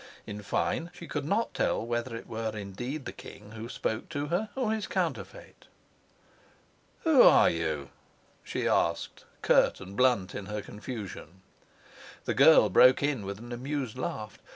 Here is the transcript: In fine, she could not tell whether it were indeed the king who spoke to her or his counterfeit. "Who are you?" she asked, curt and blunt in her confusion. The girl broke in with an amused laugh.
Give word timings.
In 0.25 0.41
fine, 0.41 0.89
she 0.95 1.05
could 1.07 1.25
not 1.25 1.53
tell 1.53 1.85
whether 1.85 2.15
it 2.15 2.25
were 2.25 2.57
indeed 2.57 3.05
the 3.05 3.11
king 3.11 3.51
who 3.51 3.69
spoke 3.69 4.09
to 4.09 4.29
her 4.29 4.49
or 4.55 4.71
his 4.73 4.87
counterfeit. 4.87 5.67
"Who 7.03 7.21
are 7.21 7.51
you?" 7.51 7.91
she 8.43 8.67
asked, 8.67 9.25
curt 9.43 9.79
and 9.79 9.95
blunt 9.95 10.33
in 10.33 10.47
her 10.47 10.63
confusion. 10.63 11.43
The 12.25 12.33
girl 12.33 12.67
broke 12.67 13.03
in 13.03 13.27
with 13.27 13.37
an 13.37 13.51
amused 13.51 13.95
laugh. 13.95 14.39